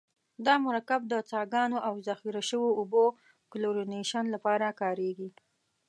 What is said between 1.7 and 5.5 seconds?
او ذخیره شویو اوبو کلورینیشن لپاره کاریږي.